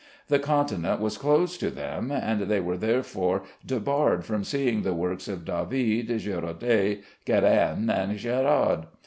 [0.29, 5.27] The Continent was closed to them, and they were therefore debarred from seeing the works
[5.27, 8.87] of David, Girodet, Guérin, and Gérard.